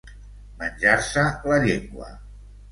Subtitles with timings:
[0.61, 2.13] Menjar-se la llengua.